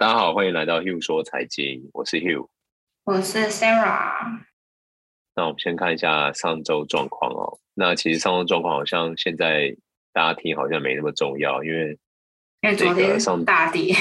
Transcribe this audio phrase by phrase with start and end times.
[0.00, 2.48] 大家好，欢迎来到 Hugh 说财经，我是 Hugh，
[3.04, 4.40] 我是 Sarah。
[5.36, 7.58] 那我们先看一下上周状况哦。
[7.74, 9.76] 那其实上周状况好像现在
[10.14, 11.98] 大家听好像没那么重要，因为
[12.62, 13.94] 因为昨天上大跌。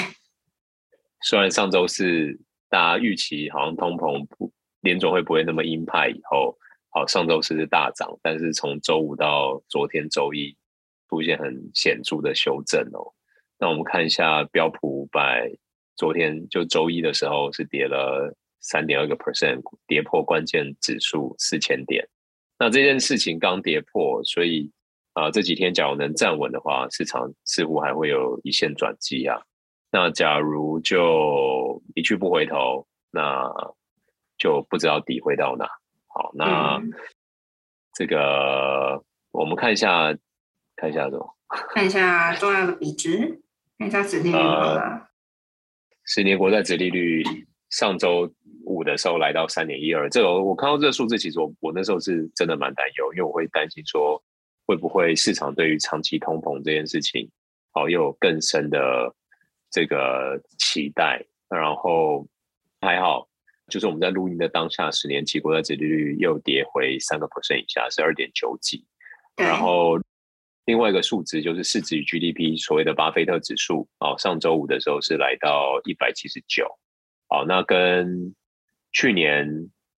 [1.22, 2.40] 虽然上周是
[2.70, 6.58] 大家预期好像通膨不联总会不会那么鹰派，以后
[6.92, 10.56] 好上周四是大涨，但是从周五到昨天周一
[11.10, 13.12] 出现很显著的修正哦。
[13.58, 15.52] 那我们看一下标普五百。
[16.00, 22.08] 昨天就周一的时候是跌了三点二个 percent，跌破关键指数四千点。
[22.58, 24.72] 那这件事情刚跌破，所以
[25.12, 29.42] 啊、呃、这几天假如能站稳的话，市场似乎还会有一线转机啊。
[29.92, 33.52] 那假如就一去不回头，那
[34.38, 35.66] 就不知道底会到哪。
[36.08, 36.94] 好，那、嗯、
[37.94, 40.16] 这个我们看一下，
[40.78, 41.36] 看一下什么？
[41.74, 43.42] 看一下重要的比值，
[43.78, 45.09] 看一下指数啊。
[46.10, 47.24] 十年国债殖利率
[47.70, 48.28] 上周
[48.66, 54.20] 五的时候来到三点一二，这个我看到这个数字，其实我我那时候是真的蛮担忧，因为我会担心说
[54.66, 57.30] 会不会市场对于长期通膨这件事情，
[57.72, 59.14] 好又有更深的
[59.70, 61.24] 这个期待。
[61.48, 62.28] 然后
[62.82, 63.28] 还好，
[63.68, 68.84] 就是我们在录音的当下，十年期国债殖利率又跌回三个 percent 以下，是二点九几，
[69.38, 70.00] 然后。
[70.70, 76.64] 另外一个数值就是市值与 GDP，所谓的巴菲特指数，哦，上周五的时候是来到一百七十九，
[77.28, 78.36] 好，那跟
[78.92, 79.50] 去年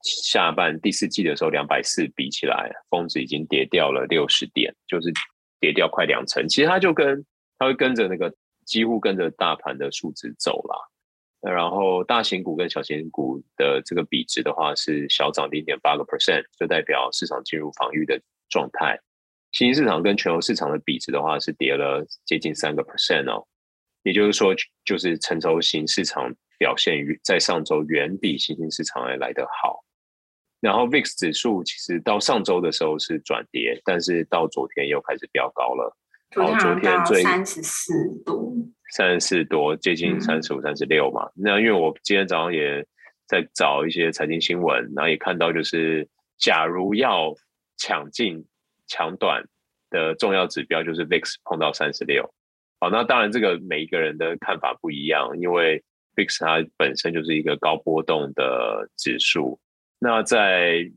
[0.02, 5.12] 下半第四季的时候两百四比起来，峰值已经跌掉了六十点，就是
[5.60, 6.48] 跌掉快两成。
[6.48, 7.22] 其实它就跟
[7.60, 8.34] 它会跟着那个
[8.66, 18.98] 几乎跟着大盘的数值走了，然后大型股跟小型股的这个比值的话是小涨零点八个 percent，就代表市场进入防御的状态。
[19.52, 23.46] 新兴市场跟全球市场的比值的话是跌了接近三个 percent 哦，
[24.04, 29.84] 也就是说，就是成熟型市场表现于在上周远比新兴市场还来得好。
[30.62, 35.98] 然后 VIX 指数其实到上周的时候是转跌，但是到昨天又开始飙高了。
[36.30, 38.54] 然后昨天最三十四多，
[38.92, 41.30] 三十四多，接近三十五、三十六嘛。
[41.36, 42.86] 那因为我今天早上也
[43.28, 46.08] 在找一些财经新闻，然后也看到就是，
[46.38, 47.36] 假如要
[47.78, 48.46] 抢进。
[48.92, 49.42] 长短
[49.90, 52.30] 的重要指标就是 VIX 碰到三十六，
[52.78, 55.82] 好，那当然这个每一个人的看法不一样，因为
[56.18, 59.58] VIX 它本身就是一个高波动的指数。
[59.98, 60.92] 那在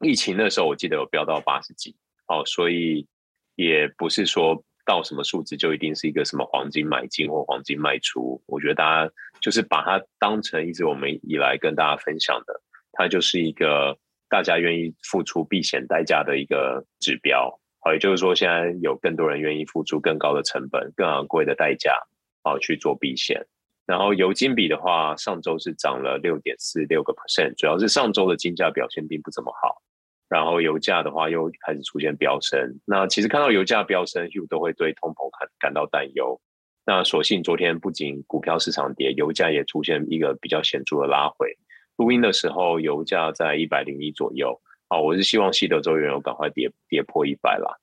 [0.00, 3.06] 疫情的时候，我记得有飙到八十几，哦，所以
[3.54, 8.42] 也不是说到什么数字就一定是一个什么黄金买进或黄金卖出。
[8.46, 12.60] 我觉得大家就是把它当成一直我们以来跟大家分享的，
[12.92, 13.96] 它就是一个。
[14.28, 17.50] 大家愿意付出避险代价的一个指标，
[17.80, 21.98] 好，也就是说，现在有更多人愿意付出更高的成本、更昂贵的代价，
[22.42, 23.46] 好去做避险。
[23.86, 29.80] 然后油金比的话，上周是涨了六点四六个 percent，主要是上周的金价表现并不怎么好。
[30.28, 32.78] 然后油价的话又开始出现飙升。
[32.84, 36.38] 那其实看到油价飙升，又都会对通膨感感到担忧。
[36.84, 41.56] 那所幸昨天不仅股票市场跌，油价也出现一个比较显著的拉回。
[41.98, 44.58] 录音的时候，油价在一百零一左右。
[44.88, 47.76] 好，我是希望西德州原油赶快跌跌破一百啦。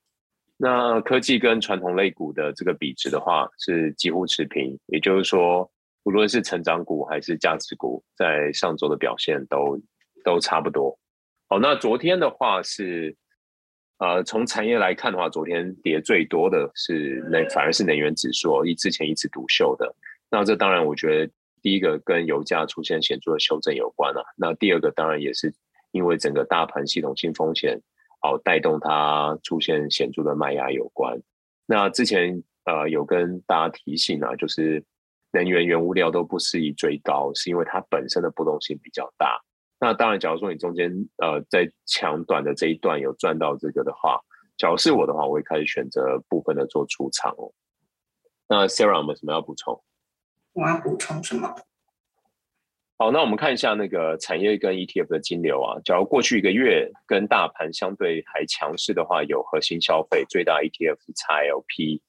[0.57, 4.79] 那科技跟传统类股的这个比值的话，是几乎持平。
[4.87, 5.69] 也就是说，
[6.03, 9.77] 无论是成长股还是价值股，在上周的表现都
[10.23, 10.97] 都差不多。
[11.49, 13.13] 好，那昨天的话是，
[13.97, 19.93] 呃，从产业来看的话，昨天跌最多的是能，反而是能源指数，一之前一直独秀的。
[20.31, 21.31] 那这当然，我觉得。
[21.65, 25.51] 第一个跟油价出现显著的修正有关啊，那第二个当然也是
[25.89, 27.81] 因为整个大盘系统性风险
[28.21, 31.19] 好带动它出现显著的卖压有关。
[31.65, 34.85] 那之前呃有跟大家提醒啊，就是
[35.31, 39.41] 能源原物料都不适宜追高，是因为它本身的波动性比较大。
[39.79, 44.19] 那当然，假如说你中间呃在抢短的这一段有赚到这个的话，
[44.55, 47.51] 假如是我的话，我会开始选择部分的做出场哦。
[48.47, 49.81] 那 Sarah 有没有什么要补充？
[50.55, 51.53] 我要补充什么？
[52.97, 55.77] 好，那我们看一下那个产业跟 ETF 的金流啊。
[55.83, 61.99] 假如过去一个月跟大盘相对还强势的话，有核心消费最大 ETF 是 XLP，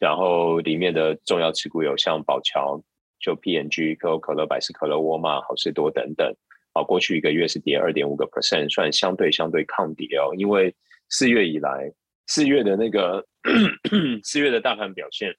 [0.00, 2.82] 然后里面的重要持股有像宝桥、
[3.20, 6.34] 就 PNG、可口可乐、百事可乐、沃尔玛、好事多等等。
[6.74, 10.34] 好，过去一个月是跌二点五个 percent，算相对相对抗跌哦。
[10.36, 10.74] 因为
[11.08, 11.92] 四月以来，
[12.26, 13.24] 四月的那个
[14.24, 15.32] 四月的大盘表现。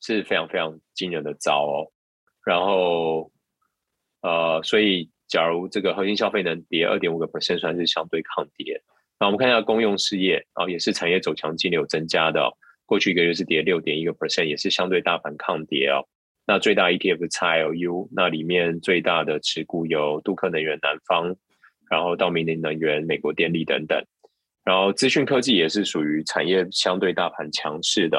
[0.00, 1.90] 是非常非常惊人的糟哦，
[2.44, 3.30] 然后
[4.22, 8.82] 呃，所以假如这个核心消费能跌二点五个 percent，算是相对抗跌。
[9.20, 12.48] 那我们看一下公用事业啊、也是产业走强金流增加的、
[12.86, 16.06] 过去一个月是跌六点一个 percent，也是相对大盘抗跌哦。
[16.46, 21.36] 那最大 ETF 是 XLU，那里面最大的持股有杜克能源南方，
[21.90, 24.02] 然后道明尼能源、美国电力等等。
[24.64, 28.18] 然后资讯科技也是属于产业相对大盘强势的，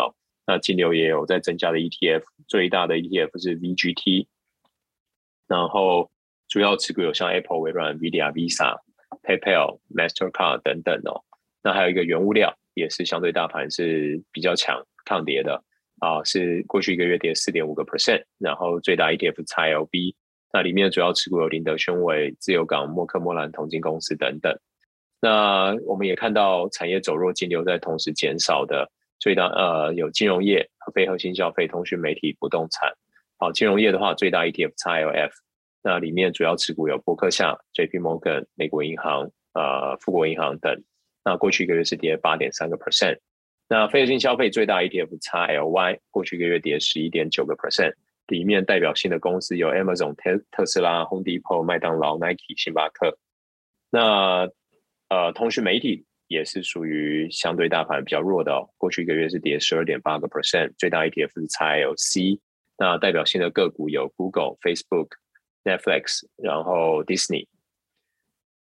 [0.49, 4.25] 那金流也有在增加的 ETF，最大的 ETF 是 VGT，
[5.47, 6.09] 然后
[6.47, 8.79] 主要持股有像 Apple、微软、VDR、Visa、
[9.21, 11.21] PayPal、Mastercard 等等哦。
[11.61, 15.63] 那还有一个原物料也是相对大盘是比较强抗跌的
[15.99, 20.15] 啊，是过去一个月跌四点五个 percent，然后最大 ETF XLB，
[20.51, 24.51] 那里面的主要持股有林德宣伟、自由港、默克莫兰铜金公司等等。
[25.21, 32.91] 那我们也看到产业走弱，金流在同时减少的最大呃有金融业和、非核心消费、通讯媒体、不动产。
[33.37, 35.31] 好，金融业的话，最大 ETF XLF，
[35.83, 40.83] 那里面主要持股有波克夏、JP Morgan、美国银行、呃富国银行等。
[41.23, 43.19] 那过去一个月是跌八点三个 percent。
[43.67, 47.93] 那非核心消费最大 ETF XLY，过去一个月跌十一点九个 percent。
[48.27, 53.17] 里面代表性的公司有 Amazon、特特斯拉、Home Depot、麦当劳、Nike、星巴克。
[53.89, 54.47] 那
[55.09, 58.69] 呃，通讯媒体也是属于相对大盘比较弱的哦。
[58.77, 62.39] 过去一个月是跌十二点八个 percent，最大 ETF 是 XLC。
[62.77, 65.09] 那代表性的个股有 Google、Facebook、
[65.65, 67.45] Netflix，然后 Disney。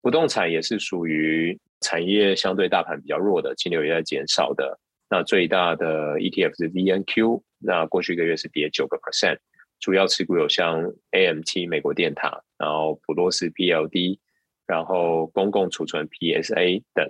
[0.02, 4.80] 不动产也是属于产业相对大盘比较弱的，金流也在减少的。
[5.10, 9.38] 那最大的 ETF 是 VNQ，那过去一个月是跌九个 percent，
[9.82, 14.20] 主要持股有像 AMT 美国电塔，然后普洛斯 PLD。
[14.68, 17.08] 然后公共储存 PSA 等，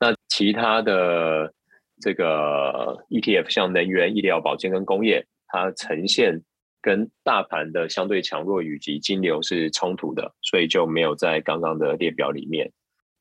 [0.00, 1.52] 那其他的
[2.00, 6.40] 这个 ETF 像能源、医疗保健跟工业，它呈现
[6.80, 12.70] 跟大盘的相对强弱以及金流是冲突的，所以就没有在刚刚的列表里面。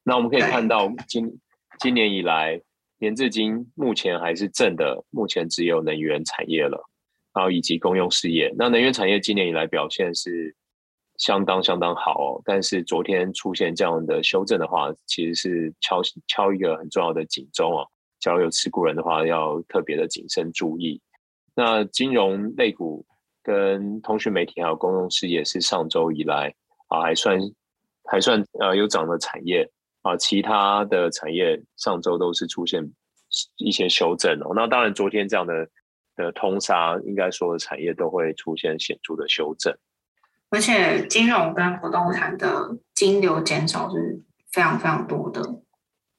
[0.03, 1.39] 那我们可以看到今
[1.79, 2.61] 今年以来，
[2.99, 6.79] 年至今目前还是正的，目前只有能源产业了，
[7.33, 8.53] 然后以及公用事业。
[8.57, 10.55] 那能源产业今年以来表现是。
[11.17, 17.87] 相当相当好哦，但是昨天出现这样的修正的话，其实是敲敲一个很重要的警钟哦。
[18.19, 21.01] 假如有持股人的话，要特别的谨慎注意。
[21.55, 23.05] 那金融类股
[23.41, 26.53] 跟通讯媒体还有公用事业是上周以来
[26.87, 27.39] 啊还算
[28.03, 29.67] 还算呃有涨的产业
[30.03, 32.83] 啊，其他的产业上周都是出现
[33.57, 34.53] 一些修正哦。
[34.55, 35.67] 那当然，昨天这样的
[36.15, 39.75] 的通杀，应该所有产业都会出现显著的修正。
[40.49, 44.21] 而且金融跟不动产的金流减少是
[44.51, 45.41] 非常非常多的。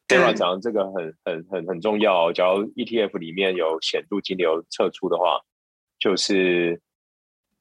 [0.07, 2.33] 对啊，讲这个很很很很重要。
[2.33, 5.41] 假如 ETF 里面有显著金流撤出的话，
[5.99, 6.81] 就是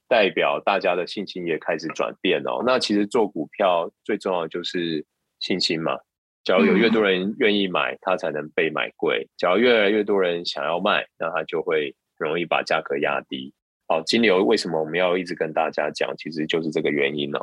[0.08, 2.64] 代表大家的信心也开始转变哦。
[2.66, 5.06] 那其实做股票最重要的就是
[5.40, 5.98] 信心嘛。
[6.46, 9.30] 假如有越多人愿意买，它才能被买贵。
[9.38, 13.54] 假如越来越多人想要卖，那它就会容易把价格压低。
[13.88, 16.14] 好，金流为什么我们要一直跟大家讲？
[16.18, 17.40] 其实就是这个原因呢。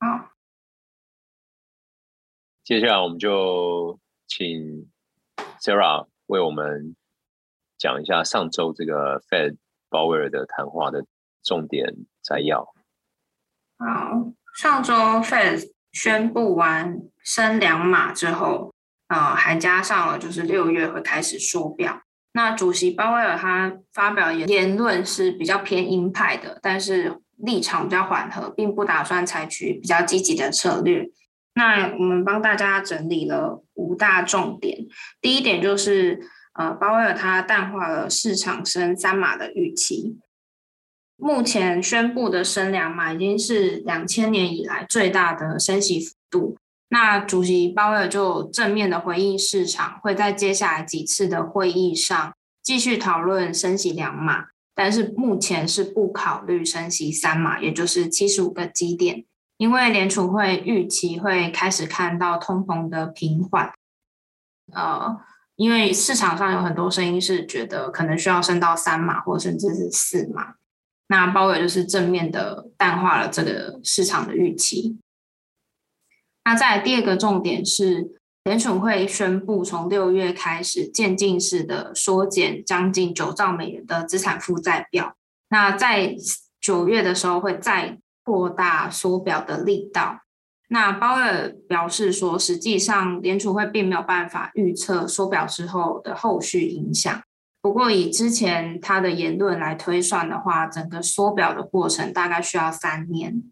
[0.00, 0.32] 好，
[2.64, 4.90] 接下来我们就请
[5.60, 6.96] Sarah 为我们
[7.78, 9.56] 讲一下上周这个 Fed
[9.88, 11.06] 鲍威尔的谈话的
[11.44, 12.64] 重点摘要。
[13.78, 18.74] 好，上周 Fed 宣布完升两码之后，
[19.06, 22.02] 呃，还加上了就是六月会开始缩表。
[22.36, 31.08] 那主席鲍威尔他发表言言论是比较偏鹰派的，但是立场比较缓和，并不打算采取比较积极的策略。
[31.54, 34.76] 那我们帮大家整理了五大重点。
[35.20, 36.18] 第一点就是，
[36.54, 40.18] 呃，鲍威尔他淡化了市场升三码的预期。
[41.16, 46.56] 目前宣布的升两码已经是两千年以来最大的升息幅度。
[46.88, 59.24] 那主席鲍威尔就正面的回应市场，会在接下来几次的会议上继续讨论升息两码，但是目前是不考虑升息三码，也就是七十五个基点，
[59.56, 63.72] 因为联储会预期会开始看到通膨的平缓。
[64.72, 65.16] 呃，
[65.56, 70.54] 因为市场上有很多声音是觉得可能需要升到三码或甚至是四码，
[71.08, 74.98] 那鲍威尔就是正面的淡化了这个市场的预期。
[76.44, 78.12] 那再第二个重点是，
[78.44, 85.16] 联储会宣布从六月开始渐进式的缩减将近九兆美元的资产负债表。
[85.48, 86.14] 那在
[86.60, 90.20] 九月的时候会再扩大缩表的力道。
[90.68, 97.22] 那鲍威尔表示说，实际上联储会并没有办法预测缩表之后的后续影响。
[97.62, 103.42] 不过以之前他的言论来推算的话，整个缩表的过程大概需要三年。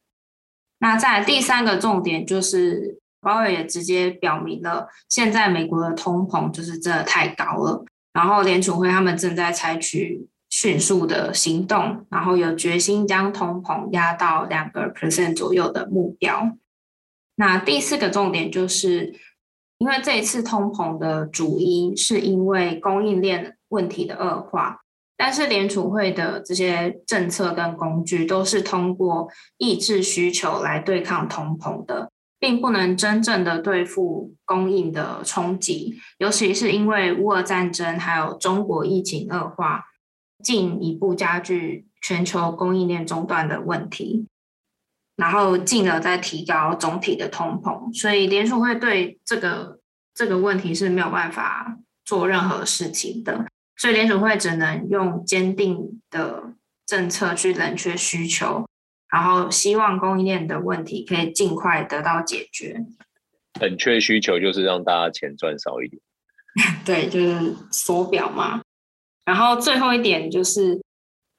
[0.83, 16.51] 那在第三个重点就是，鲍尔也直接表明了，现在美国的通膨就是真的太高了，然后联储会他们正在采取迅速的行动，然后有决心将通膨压到两个 percent 左右的目标。
[17.37, 19.15] 那第四个重点就是，
[19.79, 24.82] 因为这一次通膨的主因是因为供应链问题的恶化，
[25.25, 32.11] 但是联储会的这些政策跟工具都是通过抑制需求来对抗通膨的，
[32.41, 39.85] 并不能真正的对付供应的冲击，尤其是因为乌俄战争还有中国疫情恶化，
[40.43, 44.27] 进一步加剧全球供应链中断的问题。
[45.15, 49.79] 然后进而再提高总体的通膨，所以联储会对这个
[50.13, 56.55] 这个问题是没有办法做任何事情的，所以联储会只能用坚定的
[56.87, 58.67] 政策去冷却需求，
[59.11, 62.85] 然后希望供应链的问题可以尽快得到解决。
[63.61, 66.03] 冷却需求就是让大家钱赚少一点，
[66.85, 68.63] 对，就是缩表嘛。
[69.25, 70.81] 然后最后一点就是。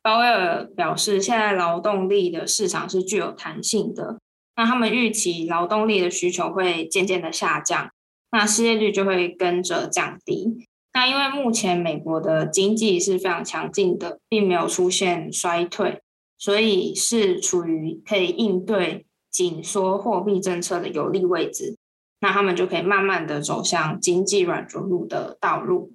[0.06, 4.20] 鲍威尔表示，现在劳动力的市场是具有弹性的，
[4.58, 7.90] 那他们预期劳动力的需求会渐渐的下降，
[8.30, 10.68] 那失业率就会跟着降低。
[10.94, 16.02] 那因为目前美国的经济是非常强劲的，并没有出现衰退，
[16.38, 21.78] 所以是处于可以应对紧缩货币政策的有利位置，
[22.22, 25.94] 那他们就可以慢慢的走向经济软着陆的道路。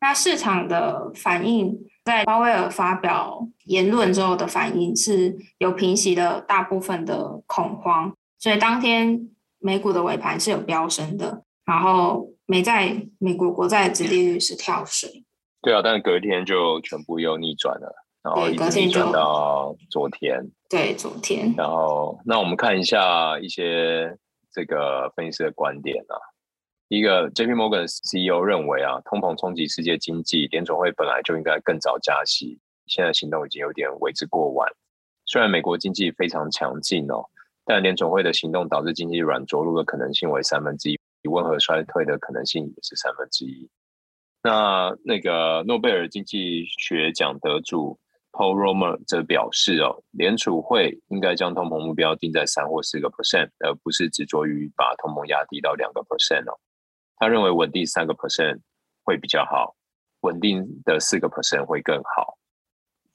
[0.00, 1.78] 那市场的反应。
[2.02, 9.28] 在鲍威尔发表言论之后的反应是有平息了大部分的恐慌，所以当天
[9.58, 15.24] 美股的尾盘是有飙升的，然后美债、美国国债的殖利率是跳水。
[15.62, 20.44] 对啊，但是隔天就全部又逆转了，然后一直逆转到昨天。
[20.68, 21.54] 对，昨天。
[21.56, 24.16] 然后，那我们看一下一些
[24.52, 26.18] 这个分析师的观点啊。
[26.88, 34.68] 一个 J P Morgan CEO 认为啊，通膨冲击世界经济，联总会本来就应该更早加息，现在行动已经有点为之过晚。
[35.24, 37.22] 虽然美国经济非常强劲哦，
[37.64, 43.68] 但联总会的行动导致经济软着陆的可能性为三分之一，比温和衰退的可能性也是三分之一。
[44.42, 47.98] 那那个诺贝尔经济学奖得主
[48.32, 56.58] Paul Romer 则表示哦，联储会应该将通膨目标定在三或四个 percent，而不是执着于把通膨压低到两个 percent 哦。
[57.16, 58.60] 他认为稳定三个 percent
[59.04, 59.74] 会比较好，
[60.20, 62.38] 稳定的四个 percent 会更好。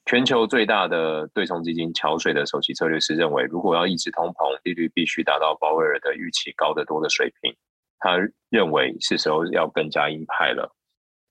[0.04, 7.52] 全球最大的对冲基金桥水的首席策略师认为，如果要抑制通膨，利率必须达到鲍威尔的预期高得多的水平。
[7.98, 8.16] 他
[8.50, 10.74] 认为是时候要更加鹰派了。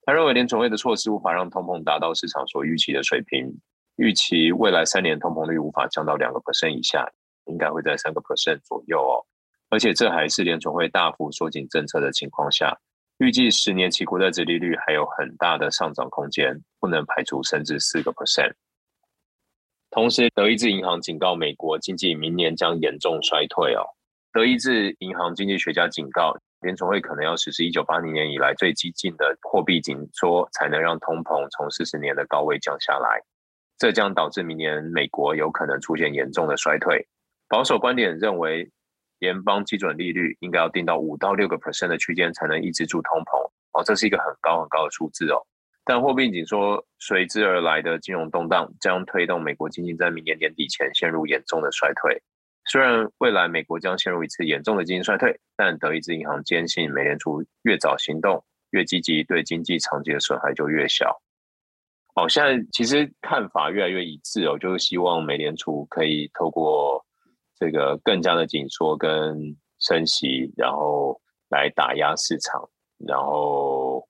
[0.05, 3.51] 他认为联准会的措施无法让通膨达到市场所预期的水平，
[3.95, 7.12] 预期未来三年通膨率无法降到两个 percent 以下，
[7.45, 9.25] 应该会在三个 percent 左右哦。
[9.69, 12.77] 而且这还是联准会大幅缩紧政策的情况下，
[13.17, 18.53] 预计十年期国债殖利率还有很大的上涨空间，不能排除升至四个 percent。
[19.89, 23.81] 同时，德意志银行警告美国经济明年将严重衰退哦。
[24.31, 33.21] 德意志银行经济学家警告，联储会可能要实施一九八零年以来最激进的货币紧缩，才能让通膨从四十年的高位降下来。
[33.77, 37.07] 这将导致明年美国有可能出现严重的衰退。
[37.50, 38.71] 保守观点认为，
[39.19, 45.45] 联邦基准利率应该要定到五到六个 percent 的区间，才能抑制住通膨哦，这是一个很高很高的数字哦。
[45.83, 52.24] 但货币紧缩随之而来的金融动荡，将推动美国经济在明年年底前陷入严重的衰退。
[52.65, 61.22] 虽然未来美国将陷入一次严重的经济衰退，但德意志银行坚信，美联储越早行动，越积极，对经济长期的损害就越小。
[62.15, 67.03] 哦，现在其实看法越来越一致哦，就是希望美联储可以透过。
[67.57, 71.17] 这个更加的紧缩跟升息，然后
[71.50, 72.69] 来打压市场，
[73.07, 74.05] 然后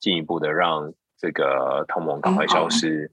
[0.00, 3.12] 进一步的让这个通膨赶快消失。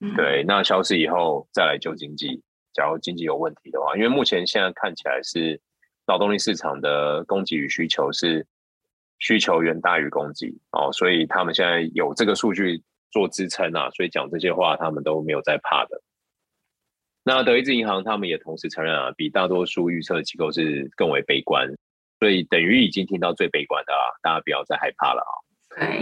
[0.00, 2.42] 嗯、对，那消失以后再来救经济。
[2.72, 5.60] 假如经济有问题的话，因为目前现在看起来是
[6.06, 8.46] 劳动力市场的供给与需求是
[9.18, 16.02] 需求远大于供给哦，所以他们现在有这个数据做支撑啊，所以讲这些话他们都没有在怕的。
[17.24, 21.68] 那德意志银行他们也同时承认啊，比大多数预测机构是更为悲观，
[22.18, 25.32] 所以等于已经听到最悲观的啊，大家不要再害怕了啊。
[25.76, 26.00] 对，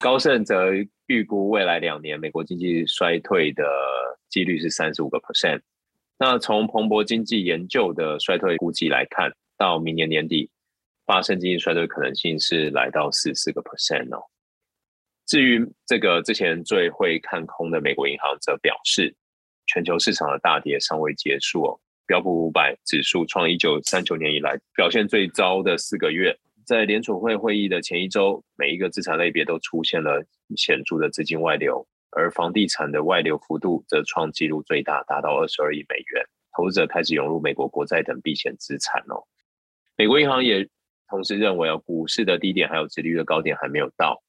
[0.00, 0.72] 高盛则
[1.06, 3.62] 预估未来两年美国经济衰退的
[4.28, 5.60] 几率是三十五个 percent。
[6.18, 10.50] 那从彭博经济研究的衰退估计来看，到明年年底
[11.06, 14.22] 发生经济衰退可能性是来到四十四个 percent 哦。
[15.26, 19.14] 至于这个之前最会看空的美国银行则表示。
[19.70, 26.34] 全球市场的大跌尚未结束哦，标普五百指数创一九三九年以来表现最糟的四个月。
[26.64, 30.24] 在联储会会议的前一周，每一个资产类别都出现了
[30.56, 36.24] 显著的资金外流，而房地产的外流幅度则创纪录最大，达到二十二亿美元。
[36.56, 39.22] 投资者开始涌入美国国债等避险资产哦。
[39.96, 40.68] 美国银行也
[41.08, 44.22] 同时认为，哦，股市的低点还有殖利率的高点还没有到，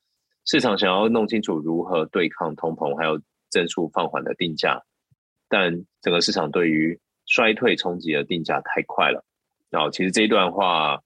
[0.45, 3.19] 市场想要弄清楚如何对抗通膨，还有
[3.49, 4.83] 增速放缓的定价，
[5.47, 9.25] 但整个市场对于衰退冲击的定价太快了。
[9.69, 10.99] 然后，其实这一段话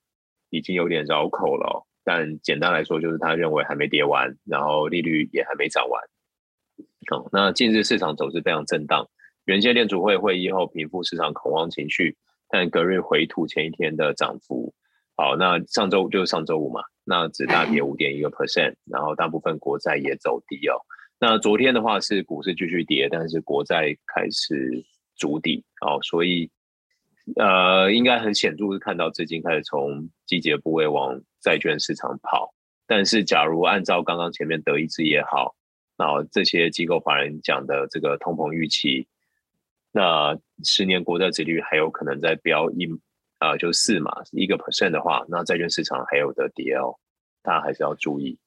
[0.50, 1.86] 已经有点绕口了。
[2.06, 6.04] 但简单来说，就是他认为还没跌完，然后利率也还没涨完。
[7.12, 9.08] 哦，那近日市场走势非常震荡。
[9.46, 12.16] 原先联储会会议后平复市场恐慌情绪，
[12.50, 14.74] 但隔日回吐前一天的涨幅。
[15.16, 20.76] 好，那上周五就是上周五嘛，那只大跌五点一个 percent，然后大部分国债也走低哦。
[21.20, 24.84] 那昨天的话是股市继续跌，但是国债开始
[25.16, 26.50] 筑底哦，所以。
[27.38, 32.54] 呃，应该很显著是看到资金开始从季节部位往债券市场跑。
[32.86, 35.56] 但是，假如按照刚刚前面德意志也好，
[35.98, 39.08] 然后这些机构法人讲的这个通膨预期，
[39.92, 42.86] 那十年国债殖利率还有可能再飙一
[43.40, 46.96] 啊、呃，就四嘛，一个 percent 的话，那债券市场还有的跌哦，
[47.42, 48.38] 大家还是要注意。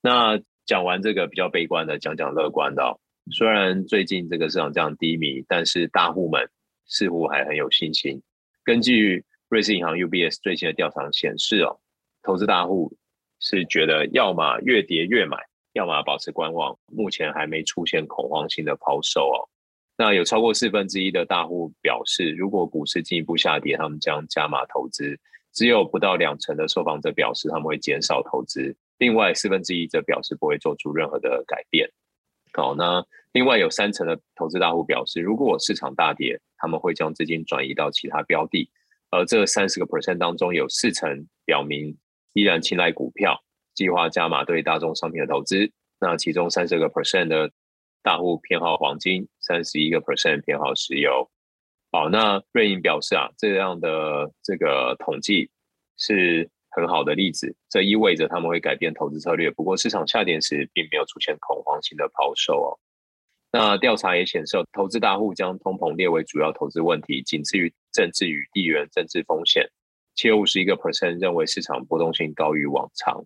[0.00, 2.98] 那讲完这个比较悲观的，讲讲乐观的、哦。
[3.32, 6.48] 虽然最近这个市场这样低迷，但是大户们。
[6.92, 8.20] 似乎还很有信心。
[8.64, 11.78] 根据瑞士银行 UBS 最新的调查显示，哦，
[12.20, 12.92] 投资大户
[13.38, 15.36] 是觉得要么越跌越买，
[15.72, 16.78] 要么保持观望。
[16.86, 19.48] 目前还没出现恐慌性的抛售哦。
[19.96, 25.18] 那有超过四分之一的大户表示，如果股市进一步下跌，他们将加码投资。
[25.52, 28.74] 只有不到两成的受访者表示他们会减少投资。
[28.98, 31.90] 另外四分之一则表示不会做出任何的改变。
[32.52, 38.70] 好，那另外有三成的投资大户表示，如果市场大跌，他们会将资金转移到其他标的。
[39.10, 41.96] 而这三十个 percent 当中，有四成表明
[42.32, 43.42] 依然青睐股票，
[43.74, 45.70] 计划加码对大宗商品的投资。
[46.00, 47.50] 那其中三十个 percent 的
[48.02, 51.30] 大户偏好黄金，三十一个 percent 偏好石油。
[51.92, 55.50] 好，那瑞银表示啊，这样的这个统计
[55.96, 56.50] 是。
[56.72, 59.50] 很好的例子，这意味着他们会改变投资策略。
[59.50, 62.78] 不过市场下跌时，并没有出现恐慌性的抛售哦。
[63.50, 69.68] 那调查也显示，投资大户将通膨列为主要投资问题，仅次于政治与地缘政治风险。
[70.14, 73.24] 且五十一个 percent 认为市场波动性高于往常。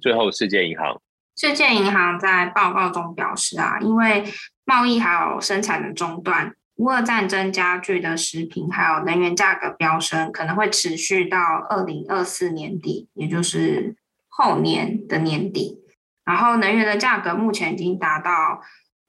[0.00, 1.00] 最后，世界银行，
[1.36, 4.24] 世界银行在报告中表示啊，因为
[4.64, 6.54] 贸易还有生产的中断。
[6.76, 11.38] 乌俄战争加剧的食品还有能源价格飙升，可能会持续到
[11.70, 13.96] 二零二四年底，也就是
[14.28, 15.80] 后年的年底。
[16.26, 18.60] 然后能源的价格目前已经达到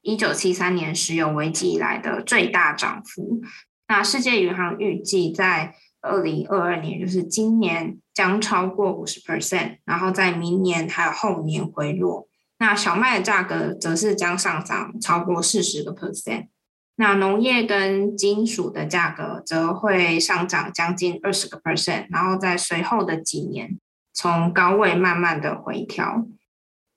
[0.02, 3.42] 一九七三年石油危机以来的最大涨幅。
[3.90, 12.28] 那世界银行预计在二零二二年，就是今年将超过五十 percent，然后在明年还有后年回落。
[12.58, 16.48] 那小麦的价格则是将上涨超过四十个 percent。
[16.96, 23.78] 那农业跟金属的价格则会上涨将近二十个 percent，然后在随后的几年
[24.16, 26.26] 从高位慢慢的回调。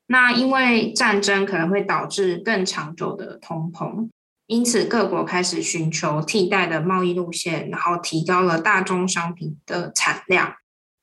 [0.07, 4.09] 那因为战争可能会导致更长久的通膨，
[4.47, 10.55] 因此各国开始寻求替代的贸易路线，然后提高了大宗商品的产量，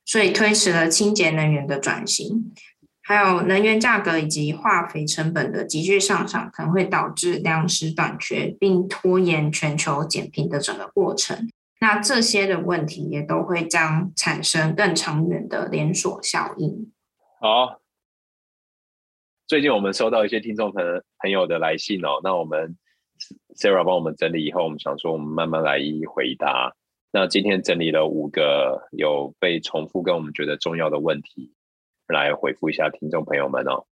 [0.08, 2.52] 所以推迟了清洁能源的转型。
[3.04, 11.50] 还有能源价格以及化肥成本的急剧上涨，可能会导致粮食短缺，并拖延全球减贫的整个过程。
[11.80, 16.92] 那这些的问题也都会将产生更长远的连锁效应。
[17.40, 17.80] 好，
[19.48, 20.84] 最近我们收到一些听众朋
[21.20, 22.76] 朋友的来信哦，那我们
[23.56, 26.76] Sarah 帮我们整理以后，我们想说我们慢慢来一一回答。
[27.12, 31.54] 那今天整理了五个有被重复跟我们觉得重要的问题。
[32.08, 33.86] 来回复一下听众朋友们哦。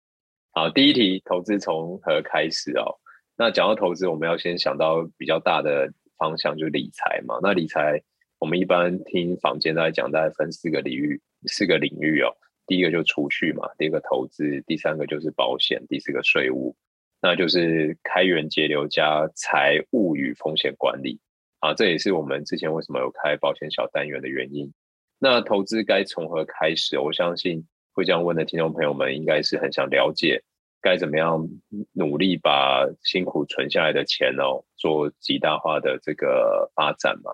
[0.53, 3.01] 好，第一题，投资从何开始哦？
[3.37, 7.39] 那讲到投资，我们要先想到比较大的方向，就是理财嘛。
[7.43, 8.03] 那理财，
[8.39, 12.29] 我们一般听坊间在讲，大概分四个领域，四个领域哦。
[12.67, 16.77] 第一个就是储蓄嘛，第二个投资，第三个就是保险，第四个税务，
[17.23, 21.19] 那就是开源节流加财务与风险管理
[21.63, 21.73] 啊。
[21.73, 24.71] 这也是我们之前为什么有开保险小单元的原因。
[25.19, 26.99] 那投资该从何开始？
[26.99, 27.67] 我相信。
[27.95, 30.43] 会这样问的听众朋友们，应该是很想了解
[30.81, 31.47] 该怎么样
[31.93, 37.31] 努力把辛苦存下来的钱哦，做极大化的这个发展嘛。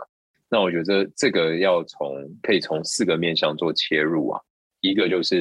[0.51, 2.13] 那我觉得这个要从
[2.43, 4.41] 可以从四个面向做切入啊。
[4.81, 5.39] 一个就是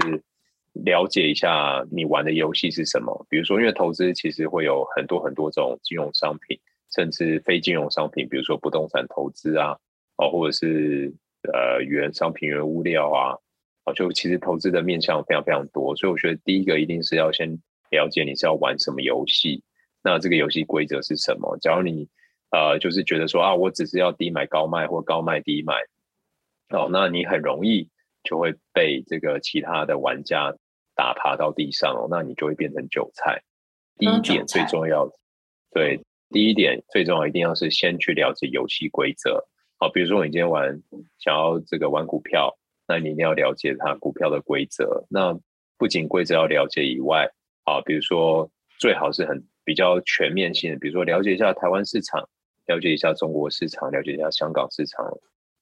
[0.86, 6.60] 了解一下你玩的游戏是什么，比如说，因为投资其实会有很多很多种金融商品，
[6.96, 9.78] 甚至非金融商品，比如说不动产投资啊，
[10.18, 11.14] 哦，或者是
[11.54, 13.38] 呃原商品、原物料啊。
[13.96, 17.58] 就其实投资的面向非常非常多，所以我觉得第一个一定是要先
[17.90, 19.64] 了解你是要玩什么游戏。
[20.04, 21.58] 那这个游戏规则是什么？
[21.62, 22.06] 假如你
[22.52, 25.74] 呃就是觉得说啊，我只是要低买高卖或高卖低买，
[26.78, 27.90] 哦，那你很容易
[28.26, 30.54] 就会被这个其他的玩家
[30.94, 33.42] 打趴到地上哦，那你就会变成韭菜。
[33.98, 35.10] 第一点最重要，
[35.72, 39.44] 对，第一点最重要一定要是先去了解游戏规则。
[39.78, 40.82] 好，比如说你今天玩
[41.20, 45.06] 想要这个玩股票，那你一定要了解它股票的规则。
[45.10, 45.38] 那
[45.78, 47.30] 不仅规则要了解以外，
[47.64, 52.28] 啊，比如说最好是很比较全面性的，比如说了解一下台湾市场，
[52.66, 55.06] 了解一下中国市场，了解一下香港市场，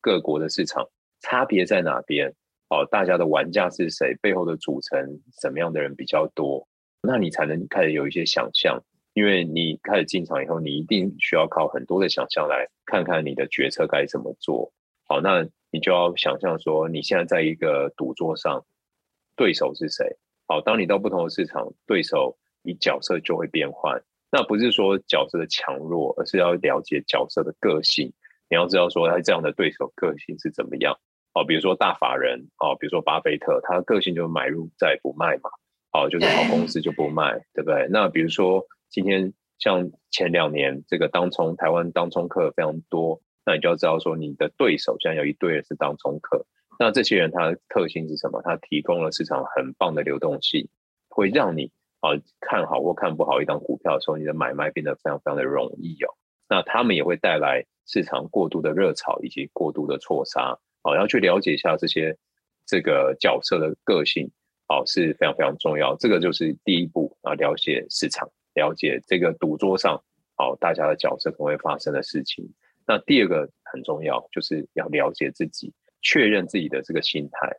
[0.02, 0.88] 各国的市场
[1.20, 2.34] 差别在哪边？
[2.70, 4.16] 哦，大家的玩家是谁？
[4.22, 6.68] 背后的组成什么样的人比较多？
[7.02, 8.82] 那你才能开始有一些想象。
[9.16, 14.74] 因为你开始进场以后，你一定需要靠很多的想象来看看你的决策该怎么做。
[15.08, 18.66] 好，那你就要想象说，你现在在一个赌桌上，
[19.38, 20.18] 对手是谁？
[20.48, 24.04] 好，当你到不同的市场，对手你角色就会变换。
[24.30, 28.12] 那不是说角色的强弱，而是要了解角色的个性。
[28.50, 30.94] 你要知道说，他这样的对手个性是怎么样。
[31.34, 35.50] 好，比如说大法人，哦，比如说巴菲特，他的个性就是买入再不卖嘛。
[35.90, 37.88] 好，就是好公司就不卖，对不对？
[37.90, 38.62] 那比如说。
[38.90, 46.46] 今天像前两年这个当冲，台湾当冲客非常多，那你就要知道说，你的对手现在有一堆人是当冲客，
[46.80, 48.42] 那这些人他的特性是什么？
[48.42, 50.68] 他提供了市场很棒的流动性，
[51.10, 56.14] 会让你啊看好或看不好一张股票的时候，你的买卖变得非常非常的容易哦。
[56.48, 62.18] 那他们也会带来市场过度的热炒以及过度的错杀，好，要去了解一下这些
[62.66, 64.30] 这个角色的个性，
[64.68, 65.96] 好，是非常非常重要。
[65.98, 68.30] 这个就是第一步啊，了解市场。
[68.56, 70.04] 了解这个赌桌上，
[70.36, 72.50] 好，大家的角色可能会发生的事情。
[72.88, 77.52] 那第二个很重要，就是要了解自己，确认自己的这个心态，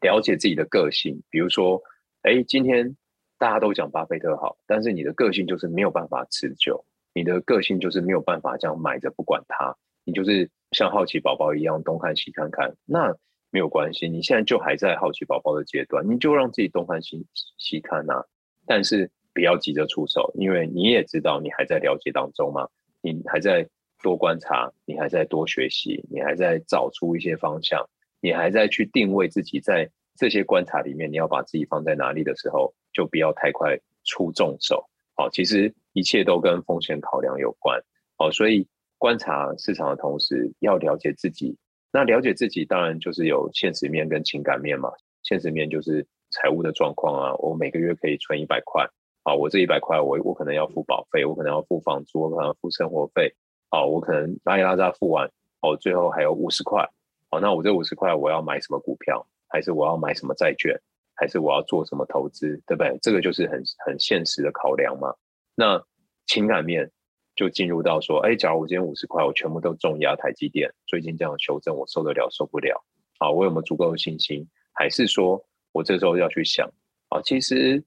[0.00, 1.22] 了解自己的个性。
[1.30, 1.82] 比如说，
[2.22, 2.96] 哎，今天
[3.38, 12.74] 大家都讲巴菲特好，但是你的个性就是没有办法持久，你的个性就是没有办法这样买着不管它，你就是像好奇宝宝一样东看西看看。
[12.84, 13.14] 那
[13.50, 17.26] 没有关系，你现在就还在好奇宝宝的阶段，你就让自己东看西
[17.58, 18.24] 西看啊。
[18.64, 19.10] 但是。
[19.34, 22.68] 不要急着出手，因为你也知道你还在了解当中嘛，
[23.00, 23.68] 你还在
[24.02, 27.88] 多观察，你还在多学习，你还在找出一些方向，
[28.20, 34.84] 你还在去定位自己在这些观察里面，你要把自己放在哪里的时候，就不要太快出重手。
[35.14, 37.80] 好，其实一切都跟风险考量有关。
[38.16, 38.66] 好，所以
[38.98, 41.56] 观察市场的同时，要了解自己。
[41.92, 44.90] 那了解自己，当然就是有现实面跟情感面嘛。
[45.22, 48.88] 现实面就是财务的状况啊，我每个月可以存一百块。
[49.24, 53.32] 好，我这一百块，我我可能要付保费，我可能要付房租，我可能要付生活费。
[53.70, 55.30] 好，我可能拉一拉杂付完，
[55.60, 56.84] 哦，最后还有五十块。
[57.30, 60.76] 好，那我这五十块，我要买什么股票，还是我要买什么债券，
[61.14, 62.98] 还是我要做什么投资，对不对？
[63.00, 65.14] 这个就是很很现实的考量嘛。
[65.54, 65.80] 那
[66.26, 66.90] 情感面
[67.36, 72.84] 就进入到说，哎，假如我今天五十块，我全部都重压台积电，最近这样修正，我受得了受不了？
[73.20, 74.44] 好，我有没有足够的信心？
[74.72, 76.68] 还是说我这时候要去想，
[77.10, 77.80] 啊，其实。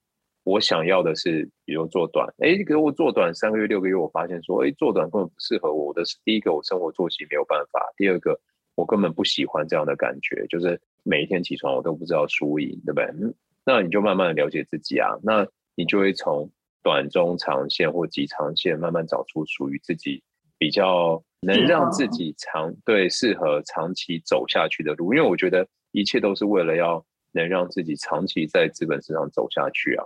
[0.45, 5.85] 我想要的是，比如做短，哎，给我做短三个月、六个月，我发现说，哎，做短根本不适合我。
[5.85, 8.39] 我的是第一个，我生活作息没有办法；第二个，
[8.75, 13.05] 我根本不喜欢这样的感觉，就是每一天起床我都不知道输赢，对不对？
[13.19, 13.33] 嗯，
[13.65, 16.47] 那你就慢慢的了解自己啊，那你就会从
[16.83, 20.21] 短、中、长线或极长线慢慢找出属于自己
[20.59, 25.11] 比较能让自己长对适合长期走下去的路。
[25.11, 30.05] 因为我觉得一切都是为了要能让自己长期在资本市场走下去啊。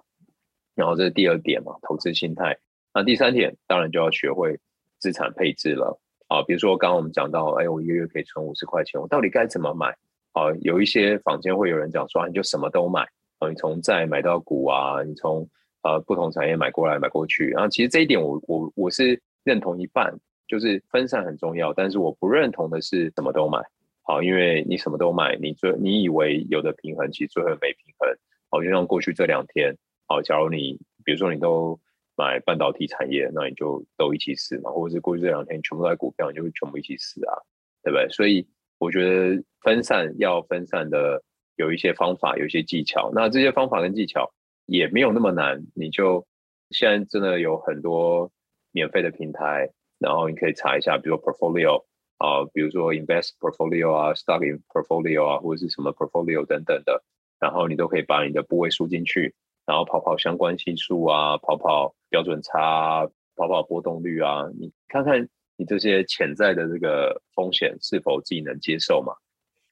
[0.80, 2.58] 然后这是第二点嘛，投资心态。
[2.94, 4.58] 那第三点当然就要学会
[4.98, 6.42] 资产配置了啊。
[6.44, 9.88] 比如说刚刚我们讲到，哎，我一个月可以存五十块钱，我到底该怎么买？
[10.32, 13.02] 啊，有一些坊间会有人讲说，你就什么都买
[13.40, 15.46] 啊，你从债买到股啊，你从
[15.84, 17.50] 呃不同产业买过来买过去。
[17.50, 23.60] 然后其实这一点我我我是认同一半，就是分散很重要，但是我不认同的是什么都买。
[24.04, 28.10] 好，因为你什么都买，你最你以为有的平衡，其实最后没平衡。
[28.50, 29.76] 好，就像过去这两天。
[30.10, 31.80] 好，假如你比如说你都
[32.18, 37.38] 买半导体产业，那你就都一起死嘛，或者是过去这两天全部在股票，你就会全部一起死啊，
[37.84, 38.10] 对不对？
[38.10, 38.48] 所以
[38.80, 41.22] 我觉得分散要分散的
[41.58, 43.12] 有一些方法，有一些技巧。
[43.14, 44.34] 那这些方法跟技巧
[44.66, 46.26] 也没有那么难，你就
[46.72, 48.32] 现在真的有很多
[48.72, 49.70] 免费的平台，
[50.00, 51.86] 然后你可以查一下，比如说 portfolio
[52.18, 57.04] 啊，比如说 invest portfolio 啊，stock portfolio 啊，或者是什么 portfolio 等等的，
[57.40, 59.36] 然后你都可以把你的部位输进去。
[59.66, 69.14] 然后跑跑相关系数啊，跑跑标准差，跑跑波动率啊，你看看你这些潜在的这个风险是否自己能接受嘛？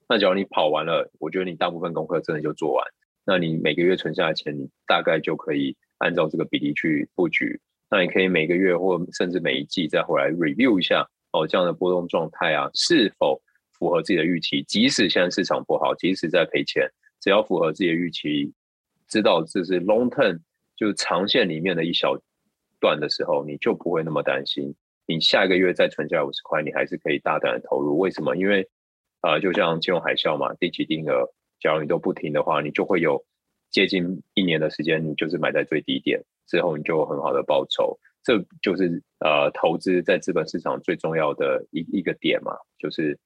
[0.10, 2.86] 那假如你跑完了，我觉得你大部分功课真的就做完，
[3.26, 13.42] 那你每个月存下的钱，你大概就可以按照这个比例去布局，那你可以每个月或甚至每一季再回来 review 一下哦，这样的波动状态啊，是否
[13.78, 14.64] 符合自己的预期？
[14.64, 18.54] 即使现在市场不好，即使在赔钱，只要符合自己的预期，
[19.08, 20.40] 知道这是 long term
[20.76, 22.16] 就是长线里面的一小
[22.80, 24.76] 段的时候，你就不会那么担心。
[25.06, 27.98] 你下一个月再存下来五十块，你还是可以大胆的投入。
[27.98, 28.36] 为什么？
[28.36, 28.68] 因为
[29.22, 31.26] 呃，就像金融海啸嘛，定期定额，
[31.60, 33.24] 假如你都不停的话，你就会有
[33.72, 37.98] 接近一年的时间，你就是买在最低点，之后你就有很好的报酬。
[38.22, 43.18] 这就是呃，投资在资本市场最重要的一一个点嘛，就是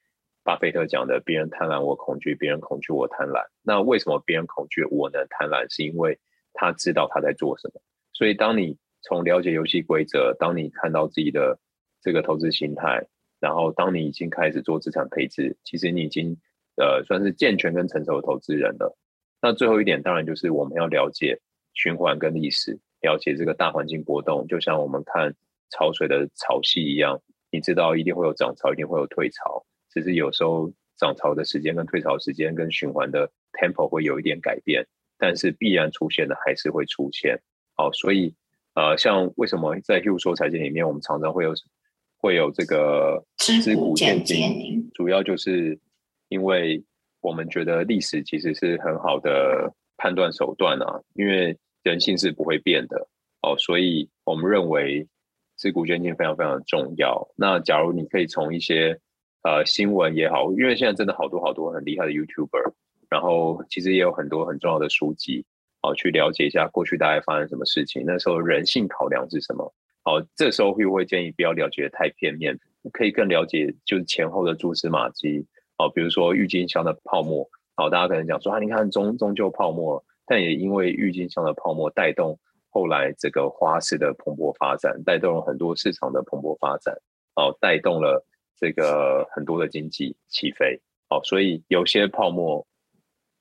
[0.43, 3.45] 巴菲特讲的：别人贪婪我恐惧，别人恐惧我贪婪。
[3.61, 5.65] 那为什么别人恐惧我能贪婪？
[5.73, 6.19] 是因为
[6.53, 7.81] 他知道他在做什么。
[8.13, 11.59] 所以当你从了解游戏规则，当你看到自己的
[12.01, 13.07] 这个投资心态。
[13.41, 16.37] 然后，当你已经开始做资产配置，其实你已经
[16.77, 18.95] 呃算是健全跟成熟的投资人了。
[19.41, 21.35] 那最后一点，当然就是我们要了解
[21.73, 25.33] 循环跟历史，了解这个大环境波动，就像我们看
[25.71, 34.85] 潮水的潮汐一样，你知道一定会有涨潮，一定会有退潮，只是有时候涨潮的时间跟退潮时间跟循环的 tempo 会有一点改变，
[35.17, 37.39] 但是必然出现的还是会出现。
[37.75, 38.33] 好，所以
[38.73, 41.53] 呃，像为什么在 Hugh 说财经里面，我们常常会有。
[42.23, 45.79] 会有这个知古见今，主要就是
[46.29, 46.79] 因为
[47.19, 53.07] 我们觉得历史其实是很好的判断手段啊，因为人性是不会变的
[53.41, 55.07] 哦，所以我们认为
[55.57, 57.27] 知古见今非常非常的重要。
[57.35, 58.99] 那假如你可以从一些
[59.43, 62.73] 呃新闻也好，因为现在真的好多好多很厉害的 YouTuber，
[63.09, 65.45] 然后其实也有很多很重要的书籍
[65.81, 69.73] 哦，去了解一下过去大概发生什么事情，那时候人性考量是什么。
[70.03, 72.57] 好，这时候会不会建议不要了解太片面，
[72.91, 75.45] 可以更了解就是前后的蛛丝马迹。
[75.77, 86.95] 好，比如说郁金香的泡沫，好，大家可能讲说啊，你看终终究泡沫，但也因为郁金香的泡沫带动后来这个花市的蓬勃发展，带动了很多市场的蓬勃发展，
[87.35, 88.25] 哦，带动了
[88.61, 90.79] 这个很多的经济起飞。
[91.09, 92.65] 哦，所以有些泡沫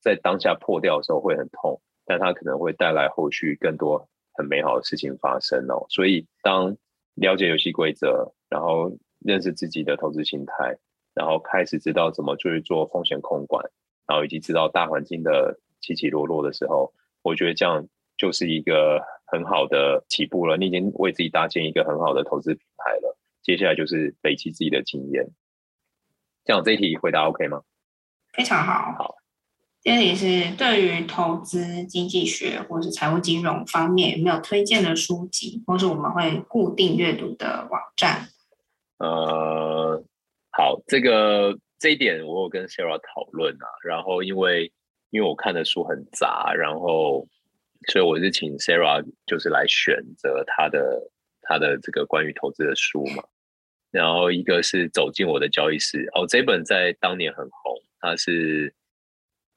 [0.01, 4.09] 在当下破掉的时候会很痛，但它可能会带来后续更多。
[4.33, 6.75] 很美好的事情发生哦，所以当
[7.15, 10.79] 了解游戏规则，然后认识自己的投资心态，
[11.13, 13.63] 然后开始知道怎么去做风险控管，
[14.07, 16.91] 然后以及知道大环境的起起落落的时候，
[17.23, 20.57] 我觉得这样就是一个很好的起步了。
[20.57, 23.17] 你已经为自己搭建一个很好的投资平台了，
[23.57, 25.27] 接下来就是累积自己的经验。
[26.45, 27.63] 这样这一题回答 OK 吗？
[28.33, 28.93] 非常好。
[28.97, 29.17] 好。
[29.83, 38.29] 这里是对于投资经济学或是财务金融方面有没有推荐的书籍，或是我们会固定阅读的网站？
[38.99, 40.05] 呃，
[40.51, 44.71] 好，这个这一点我有跟 Sarah 讨论啊，然后因为
[45.09, 47.27] 因为我看的书很杂，然后
[47.89, 51.11] 所以我是请 Sarah 就是来选择他的
[51.41, 53.25] 他的这个关于投资的书嘛，
[53.91, 58.75] 然后一个是走进我的交易室哦，这本在当年很红，它是。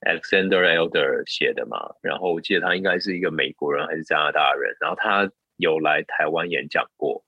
[0.06, 7.24] Alexander Elder 写的嘛，然后我记得他应该是一个美国人还是加拿大人，然后他有来台湾演讲过，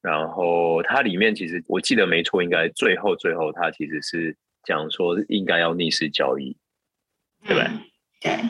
[0.00, 6.56] 然后他里面其实我记得没错，应该最后最后他其实是讲说应该要逆势交易，
[7.44, 7.60] 对不
[8.22, 8.40] 对？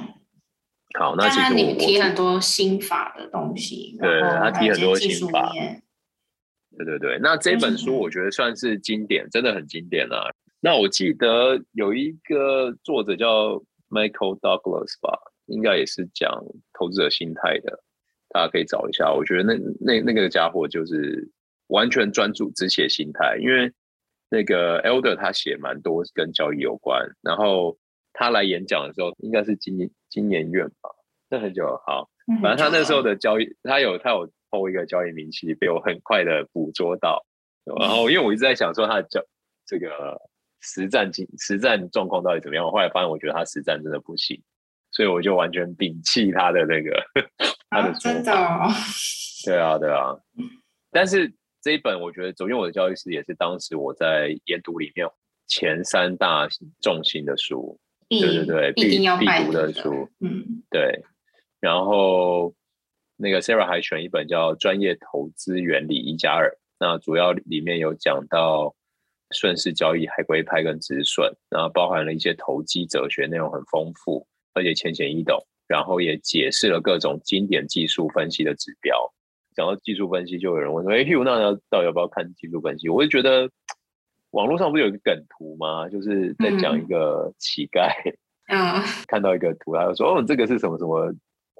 [0.96, 5.52] 好，那其实我提很多心法的东西，对，他提很多心法，
[6.76, 7.18] 对对对。
[7.20, 10.30] 那这本书我觉得算是经典，真的很经典啊。
[10.60, 16.30] 那我记得有一个作者叫 Michael Douglas 吧，应该也是讲
[16.72, 17.82] 投资者心态的，
[18.28, 19.12] 大家可以找一下。
[19.12, 21.28] 我觉得那那那个家伙就是
[21.66, 23.72] 完全专注只写心态，因为
[24.30, 27.76] 那个 Elder 他写蛮多跟交易有关，然后
[28.12, 29.76] 他来演讲的时候应该是今
[30.08, 30.90] 今年院吧，
[31.28, 32.08] 那很久了，好，
[32.40, 37.26] 反正他那时候的交易，他有他有 PO 一个交易明细，被我很快的捕捉到，
[37.80, 39.20] 然后因为我一直在想说他的交
[39.66, 39.90] 这个。
[40.64, 42.64] 实战经实战状况到底怎么样？
[42.64, 44.40] 我后来发现，我觉得他实战真的不行，
[44.92, 47.04] 所以我就完全摒弃他的那个
[47.68, 47.92] 他的。
[47.98, 48.70] 真的哦？
[49.44, 50.16] 对啊，对啊。
[50.92, 51.28] 但是
[51.60, 55.04] 这一本，我觉得《走进我的交易室》也是当时我在研读里面
[55.48, 56.46] 前三大
[56.80, 57.76] 重心的书。
[58.08, 60.08] 对对对，必必读的书。
[60.20, 61.02] 嗯，对。
[61.58, 62.54] 然后
[63.22, 68.74] 那个 Sarah 还选一本叫《专业投资原理一加二》，那主要里面有讲到。
[69.34, 75.42] 顺势交易、海龟派跟止损，然后包含了一些投机哲学，内容很丰富，而且浅显易懂。
[75.66, 78.94] 然后也解释了各种经典技术分析的指标。
[79.56, 83.50] 讲到技术分析，就有人问说：“哎，Hugh，那要到底要不要看技术分析？”我就觉得
[84.32, 85.88] 网络上不是有一个梗图吗？
[85.88, 87.88] 就是在讲一个乞丐，
[88.48, 91.10] 嗯， 看到一个图，他就说：“哦，这个是什么什么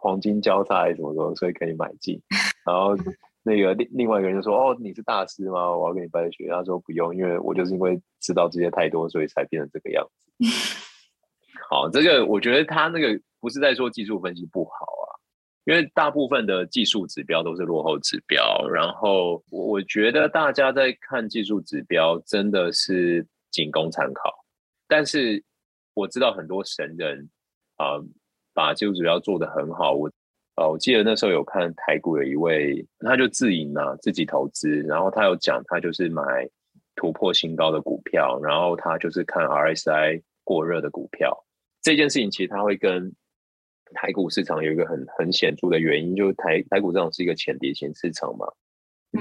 [0.03, 2.21] 黄金交叉还是什么什么，所以可以买进。”
[2.67, 2.97] 然后
[3.45, 5.77] 那个另另外一个人就说：“哦，你是大师吗？
[5.77, 10.29] 我要跟你拜学。”他说：“不用，因为我就是因为知道这些太多，所以才变成这个样子。
[11.71, 15.07] ”好，这个我觉得他那个不是在说技术分析不好啊，
[15.65, 18.69] 因为大部分的技术指标都是落后指标。
[18.69, 24.45] 然后我觉得大家在看技术指标真的是仅供参考，
[24.89, 25.43] 但是
[25.95, 27.29] 我知道很多神人
[27.77, 28.05] 啊、呃，
[28.55, 29.93] 把技术指标做得很好。
[29.93, 30.11] 我。
[30.55, 36.23] 呃，我记得那时候有看台股有一位，他就自营啊，自己投资，然后他有讲，他就是买
[36.95, 41.35] 突破新高的股票，然后他就是看 RSI 过热的股票。
[41.81, 43.11] 这件事情其实他会跟
[43.95, 48.47] 台股市场有一个很很显著的原因，就是台台股市场是一个浅碟型市场嘛，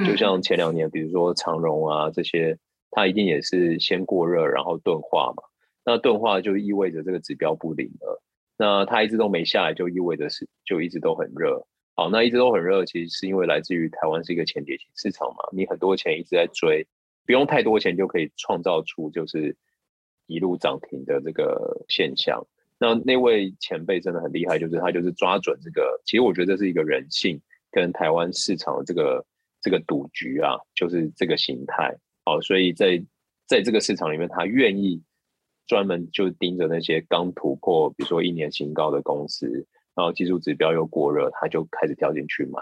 [0.05, 2.57] 就像前两年，比如说长荣啊这些，
[2.89, 5.43] 它一定也是先过热，然后钝化嘛，
[5.85, 8.21] 那钝化就意味着这个指标不灵了。
[8.61, 11.65] 那它一直都没下来，就意味着是就一直都很热。
[11.95, 16.85] 好，那一直都很热，其实是因为来自于台湾是一个前跌型市场嘛，你很多钱一直在追，
[17.25, 19.57] 不用太多钱就可以创造出就是
[20.27, 22.39] 一路涨停的这个现象。
[22.77, 29.25] 那那位前辈真的很厉害，就是他就是抓准这个，其实我觉得这是一个人性跟台湾市场的这个
[29.59, 31.91] 这个赌局啊，就是这个形态。
[32.25, 33.03] 好，所以在
[33.47, 35.01] 在这个市场里面，他愿意。
[35.67, 39.47] 专门就盯着那些刚突破，比如说一年新高的公司，
[39.95, 42.59] 然后技术指标又过热，他就开始跳进去买。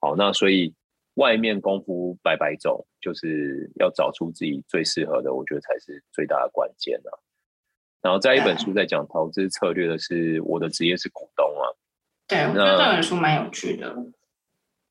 [0.00, 0.74] 好，那所以
[1.14, 7.10] 外面功夫百百种，就是要找出自己最适合的，我觉得才是最大的关键啊。
[8.02, 11.70] 然后在一本书在讲投资策略的是我的职业是股东啊。
[12.26, 13.94] 对，我觉得这本书蛮有趣的。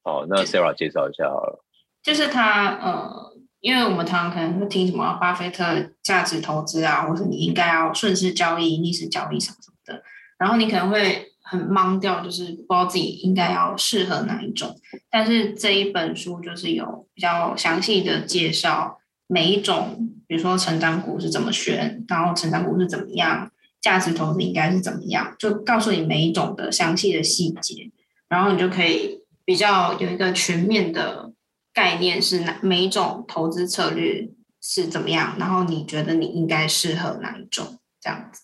[0.04, 1.64] 好，那 Sarah 介绍一下好了。
[2.02, 3.33] 就是他呃。
[3.64, 10.04] 因为我们常常可能会听什么巴菲特价值投资啊，或者你应该要顺势交易、逆势交易什么什么的，
[10.38, 14.76] 然后你可能会很懵掉，就是不知道自己应该要适合哪一种。
[15.10, 23.50] 但是这一本书就是有比较详细的介绍每一种，比如说成长股是怎么选，然后成长股是怎么样，
[23.80, 27.90] 价值投资应该是怎么样，就告诉你每一种的详细的细节，
[28.28, 31.32] 然后你就可以比较有一个全面的。
[31.74, 34.30] 概念是哪，每一种投资策略
[34.62, 35.36] 是怎么样？
[35.40, 37.80] 然后你觉得你应该适合哪一种？
[38.00, 38.44] 这样子。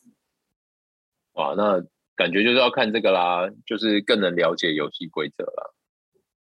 [1.33, 1.81] 哇，那
[2.15, 5.71] 感觉就是要看这个啦，就是更能了解游戏规则啦。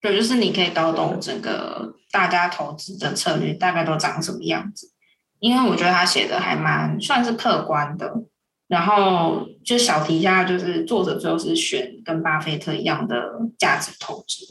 [0.01, 4.93] 对，就是你可以搞懂整个大家投资的策略大概都长什么样子。
[5.39, 8.25] 因为我觉得他写的还蛮算是客观的。
[8.69, 14.47] 然后就小提一下，就是作者最后是选跟巴菲特一样的价值投资。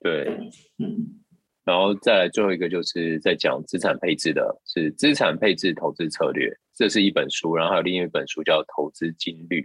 [0.00, 1.23] 对，对，嗯。
[1.64, 7.56] 然后再来最后一个，就是在讲资产配置的，是资产配置投资策略，这是一本书。
[7.56, 9.62] 然后还有另一本书叫《投资金律》。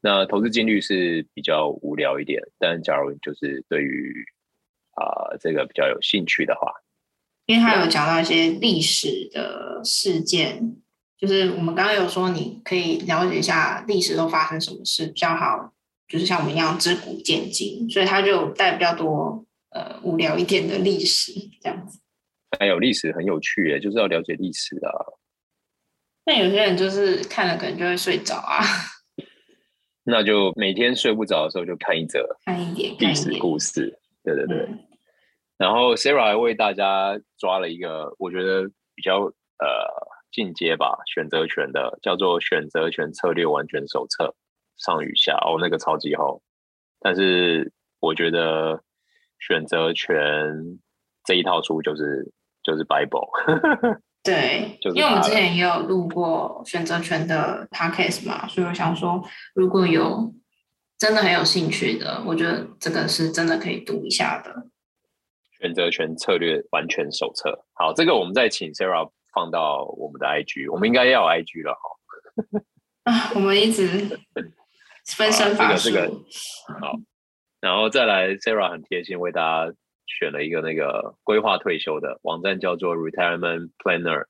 [0.00, 4.24] 那投资金律是比较无聊一点，但假如就是对于
[4.92, 6.72] 啊、这个比较有兴趣的话，
[7.46, 10.76] 因为他有讲到一些历史的事件，
[11.16, 15.72] 就是我们刚刚有说你可以了解一下历史都发生什么事比较好，
[16.08, 19.44] 就是像我们一样知古见今，所以他就带比较多。
[19.70, 22.00] 呃，无聊一点的历史这样子，
[22.58, 24.90] 还有历史很有趣耶，就是要了解历史啊。
[26.24, 28.64] 那有些人就是看了可能就会睡着啊。
[30.04, 33.98] 那就每天睡不着的时候就看一则，看一点历史故事。
[34.24, 34.56] 对对对。
[34.56, 34.78] 嗯、
[35.58, 39.66] 然后 Sarah 还为大家抓了一个我觉得比较呃
[40.32, 44.24] 进阶吧，选择权的，叫做《选择权策略完全手册》，
[44.82, 46.42] 上与下哦，那个超级厚，
[47.00, 48.82] 但是我觉得。
[49.38, 50.10] 选择权
[51.24, 53.28] 这一套书就是就是 Bible，
[54.22, 59.22] 对，就是因为我们之前也有录过选择权的 podcast 嘛，所以我想说，
[59.54, 60.34] 如果有
[60.98, 64.66] 真的很有兴趣的，我觉得这个是真的可以读一下的。
[65.60, 72.62] 选择权策略完全手册，好，这个我们再请 Sarah 放到我们的 IG，我们应该要有 IG 了哈。
[73.10, 73.86] 啊，我们一直
[75.16, 76.92] 分身乏术，这个这个好。
[77.60, 79.74] 然后再来，Sarah 很贴心为大家
[80.06, 84.26] 选了一个那个规划退休的网站，叫做 Retirement Planner。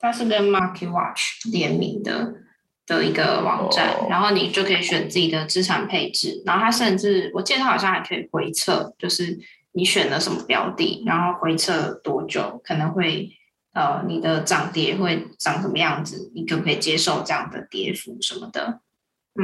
[0.00, 2.34] 它是跟 MarketWatch 联名的
[2.84, 6.42] 的一个网站，哦、然后你就可以选自己的资产配置。
[6.44, 9.38] 然后它甚至，我记得它好像还可以回测，就是
[9.70, 13.30] 你选了什么标的，然后回测多久可能会
[13.74, 18.80] 呃你的涨跌会长什么样子，你可不可以接受这样的跌幅什么的。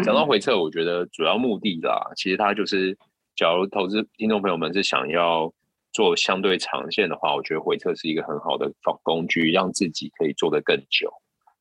[0.02, 2.98] 讲到回测，我觉得主要目的啦，其实它就是。
[3.38, 5.54] 假如投资听众朋友们是想要
[5.92, 11.08] 做相对长线的话，我觉得回撤是一个很好的方工具，让自己可以做得更久。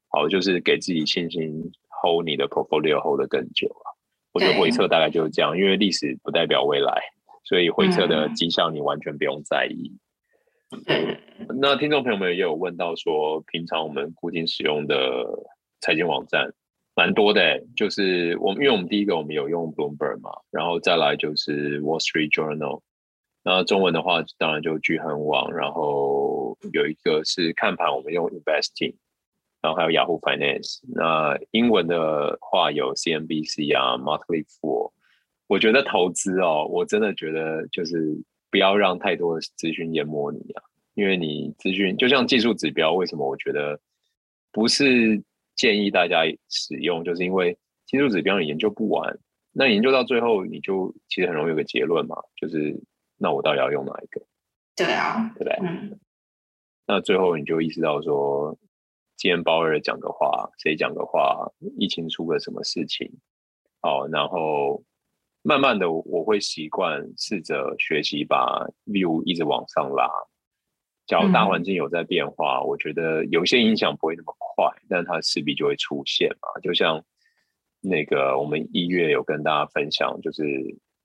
[0.10, 1.54] 好，就是给自己信心
[2.02, 3.94] ，hold 你的 portfolio hold 得更久啊。
[4.34, 7.00] 我觉得回撤大概就是这样，因为历史不代表未来，
[7.44, 9.96] 所以回撤的绩效你完全不用在意。
[10.88, 11.16] 嗯，
[11.62, 14.98] 那听众朋友们也有问到说，平常我们固定使用的
[15.80, 16.52] 财经网站
[16.98, 22.82] 蛮多的，就是我们因为我们第一个我们有用 Bloomberg 嘛，然后再来就是 Wall Street Journal，
[23.44, 28.96] 那中文的话当然就巨恒网，然后有一个是看盘我们用 Investing，
[29.62, 34.92] 然后还有 Yahoo Finance，那英文的话有 CNBC 啊，Monthly Four
[35.46, 38.22] 我觉得投资哦，我真的觉得就是。
[38.50, 40.64] 不要让太多的资讯淹没你啊！
[40.94, 43.78] 因为你资讯就像技术指标，为什么我觉得
[44.54, 45.22] 不是
[45.58, 47.04] 建议大家使用？
[47.04, 49.20] 就是因为技术指标你研究不完，
[49.52, 52.82] 那研究到最后你就其实很容易有个结论嘛，就是
[53.18, 54.22] 那我到底要用哪一个？
[54.78, 55.54] 对啊，对不对？
[55.62, 56.00] 嗯。
[56.86, 58.58] 那最后你就意识到说，
[59.18, 63.12] 今天鲍威尔讲的话，谁讲的话，疫情出了什么事情？
[63.82, 64.82] 好，然后。
[65.44, 70.06] 慢慢的，我会习惯试着学习把 view 一直往上拉。
[71.08, 76.60] 假如大环境有在变化，嗯、我觉得有些影响不会那么快，但它势必就会出现嘛。
[76.62, 77.04] 就像
[77.80, 80.44] 那个我们一月有跟大家分享，就是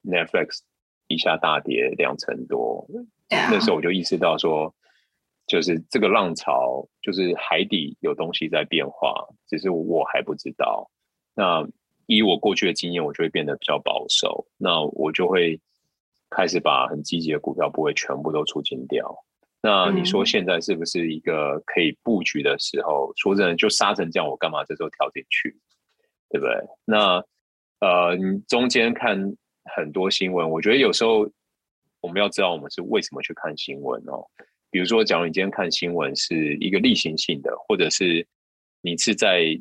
[0.02, 0.58] Netflix
[1.06, 2.86] 一下大跌两成多，
[3.30, 4.74] 那时候我就意识到说，
[5.46, 10.90] 就是这个浪潮，就是海底有东西在变化，只是我还不知道。
[11.34, 11.64] 那
[12.06, 14.46] 以我过去的经验，我就会变得比较保守。
[14.56, 15.60] 那我就会
[16.28, 19.24] 开始把很积极的股票不会全部都出清掉。
[19.62, 23.12] 那你说现在是不是一个可以布局的时候？
[23.12, 25.56] 嗯、说真的，就杀成这样，我干嘛这时候跳进去？
[26.28, 26.54] 对不对？
[26.84, 27.24] 那
[27.80, 29.16] 呃，你中间看
[29.76, 31.30] 很多新闻，我觉得有时候
[32.00, 34.26] 我们要知道我们是为什么去看新闻哦。
[34.70, 38.26] 比如说，假如你今天看新闻是一个例行性的，或者是
[38.80, 39.60] 你是在。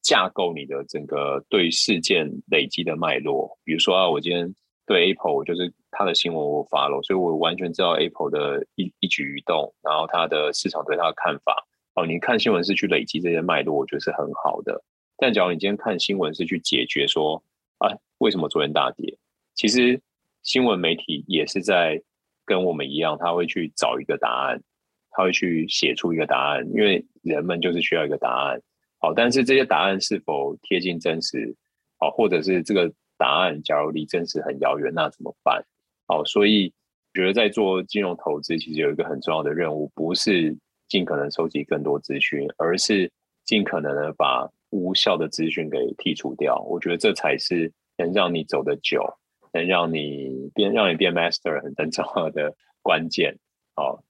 [0.00, 4.54] 架构你的整个对事件累积的脉络，比如说啊，我今天
[4.88, 11.54] 对 Apple 就是它的新闻我发了所以我完全知道 Apple 的一一举一动，然后它的市场对它的看法。
[11.94, 14.82] 哦，你看新闻是去累积这些脉络，我觉得是很好的。
[15.18, 17.42] 但假如你今天看新闻是去解决说，
[17.78, 19.18] 啊，为什么昨天大跌？
[19.54, 20.00] 其实
[20.42, 22.00] 新闻媒体也是在
[22.46, 24.62] 跟我们一样，他会去找一个答案，
[25.10, 28.58] 他会去写出一个答案，因为人们就是需要一个答案。
[29.00, 31.54] 好，但是这些答案是否贴近真实？
[31.98, 35.62] 好，或者是这个答案假如离真实很遥远，那怎么办？
[36.06, 36.72] 好，所以
[37.12, 40.56] 觉得在做金融投资，其实有一个很重要的任务，不是
[40.88, 43.12] 尽可能收集更多资讯，而是
[43.44, 46.58] 尽可能的把无效的资讯给剔除掉。
[46.62, 49.04] 我觉得这才是能让你走得久，
[49.52, 53.36] 能让你变让你变 master 很很重要的关键。
[53.74, 54.02] 好。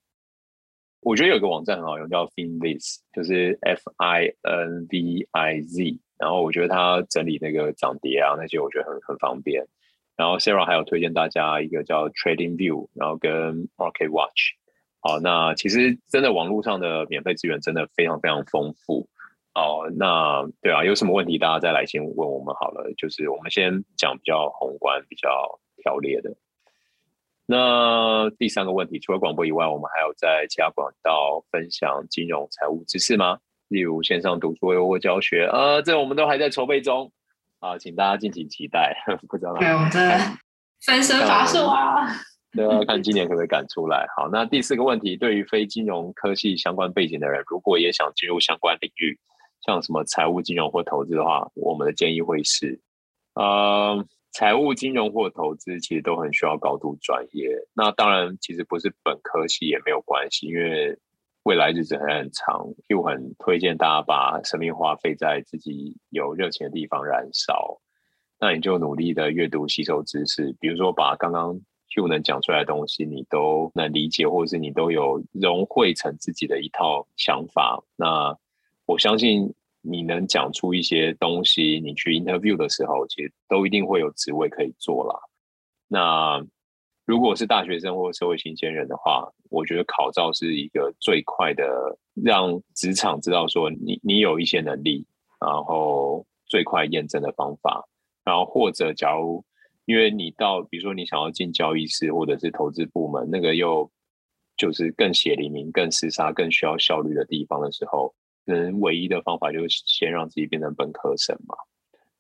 [1.01, 6.01] 我觉得有个网站很好用，叫 Finviz，就是 F I N V I Z。
[6.19, 9.67] 然后我觉得它整理那个涨跌啊那些，我觉得很很方便。
[10.17, 14.55] 然后 Sarah 还有推荐大家一个叫 Trading View，然后跟 Market Watch。
[15.01, 19.09] 好，那其实真的网络上的免费资源真的非常非常丰富。
[19.55, 22.93] 哦，那对啊，有什么问题大家再来先问我们好了。
[22.97, 25.29] 就是我们先讲比较宏观、比较
[25.77, 26.37] 条列的。
[27.47, 33.39] 那第三个问题，除了广播以外，我们还有在其他管道分享金融财务知识吗？
[33.69, 35.47] 例如线上读书或教学？
[35.53, 37.11] 呃，这我们都还在筹备中
[37.61, 38.95] 啊，请大家敬请期待。
[39.29, 39.55] 不知道。
[39.55, 40.19] 对，我们在
[40.85, 42.07] 分身乏术啊。
[42.53, 44.07] 对啊，看今年可不可以赶出来。
[44.17, 49.19] 好，那第四个问题，对于非金融科系相关背景的人，如果也想进入相关领域，
[49.67, 52.81] 像什么财务、金融或投资的话，我们的建议会是，
[53.35, 54.05] 呃。
[54.31, 57.49] 财务、金融或投资其实都很需要高度专业。
[57.75, 60.97] 那当然，其实不是本科系也没有关系，因为
[61.49, 62.69] 未来日子还很长。
[62.89, 67.81] ，Q 很推荐大家把生命花费在自己有热情的地方燃烧。
[68.39, 71.59] 那你就努力的阅读、吸收知识，比如说把刚刚
[71.95, 77.83] Q 能讲出来的东西，你都能理解，或者是你都有融汇成自己的一套想法。
[77.97, 78.37] 那
[78.85, 79.55] 我相信。
[79.81, 85.15] 你能讲出一些东西，你去 interview 的时候，其实都一定会有职位可以做啦。
[85.87, 86.45] 那
[87.09, 91.65] 如果是大学生或社会新鲜人的话，我觉得考照是一个最快的，
[92.23, 95.07] 让职场知道说你你有一些能力，
[95.41, 97.89] 然后最快验证的方法。
[98.27, 99.43] 然后或者假如
[99.87, 103.91] 因为你到，比如说你想要进交易室或者是投资部门，那个又
[104.59, 108.15] 就是更血淋淋、更厮杀、更需要效率的地方的时候。
[108.45, 111.57] 可能唯一的方法就是先让自己变成本科生嘛，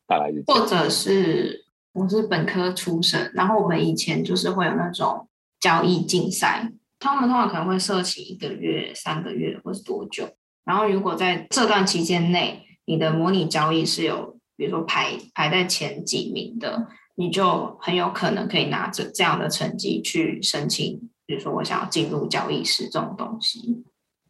[0.06, 0.42] 大概是。
[0.46, 1.66] 或者是
[1.98, 5.28] 我是本科出身，然后我们以前就是会有那种
[5.58, 6.70] 交易竞赛，
[7.00, 10.28] 他们通常可能会设起一个月、三个月或是多久。
[10.64, 16.86] 然后如果在这段期间内，你的模拟交易是有，比如说排排在前几名的，
[17.16, 23.84] 你就很有可能可以拿着这样的成绩去申请，比如说我想要进入交易室这种东西。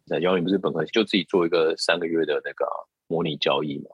[0.05, 2.65] 那姚你不是本科就自己做一个三个月的那个
[3.07, 3.91] 模拟交易嘛？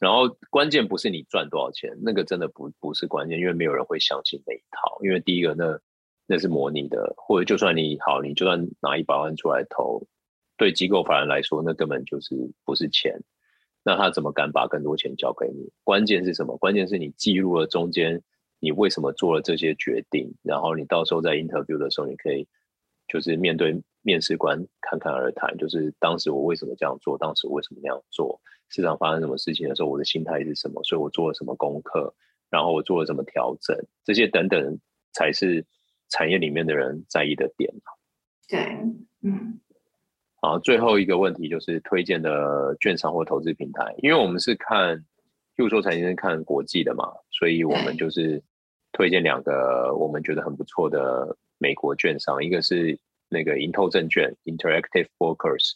[0.00, 4.98] 然后关键不是你赚多少钱，那个真的不不是关键，因为没有人会相信那一套。
[5.02, 5.78] 因为第一个，那
[6.26, 10.02] 那是模拟的，或者就算你好，你就算拿一百万出来投，
[10.56, 12.34] 对机构法人来说，那根本就是
[12.64, 13.20] 不是钱。
[13.82, 15.70] 那他怎么敢把更多钱交给你？
[15.84, 16.56] 关键是什么？
[16.56, 18.22] 关键是你记录了中间
[18.58, 22.48] 你为什么做了这些决定，然后你到时候在 interview 的时候，你可以
[23.06, 28.40] 就是面对面试官侃侃而谈，就是当时我为什么这样做，当时我为什么那样做。
[28.70, 30.82] 市场发生什么事情的时候，我的心态是什么？
[30.84, 32.14] 所以我做了什么功课，
[32.48, 34.78] 然后我做了什么调整，这些等等
[35.12, 35.64] 才是
[36.08, 37.72] 产业里面的人在意的点。
[38.48, 38.58] 对，
[39.22, 39.60] 嗯。
[40.42, 48.42] 好，最后一个问题就是推荐的券商或投资平台，因为我们是看，譬如说财经是看国际的嘛，所以我们就是
[48.92, 52.98] 推荐两个我们觉得很不错的美国券商，一个是
[53.28, 55.72] 那个盈透证券 （Interactive Brokers）。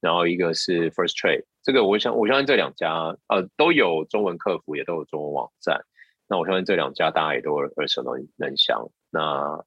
[0.00, 2.92] 然后一个是 First Trade，这个我想我相信这两家
[3.26, 5.80] 呃都有中文客服，也都有中文网站。
[6.28, 8.88] 那我相信这两家大家也都耳熟能能详。
[9.10, 9.64] 那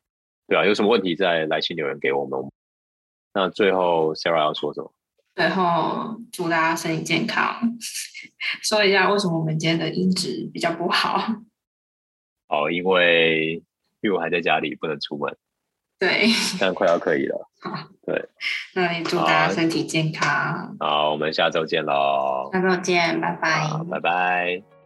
[0.47, 2.39] 对啊，有什么问题再来信留言给我们。
[3.33, 4.93] 那最后 Sarah 要说什么？
[5.35, 7.59] 最后祝大家身体健康。
[8.63, 11.19] 说一下为什么我们今天的音质比较不好？
[12.47, 13.63] 哦，因为
[14.01, 15.35] 因为我还在家里，不能出门。
[15.99, 16.27] 对，
[16.59, 17.49] 但快要可以了。
[17.59, 17.71] 好，
[18.05, 18.29] 对，
[18.75, 20.75] 那也祝大家身体健康。
[20.79, 22.49] 好，我们下周见喽。
[22.53, 23.67] 下周见，拜拜。
[23.89, 24.76] 拜拜。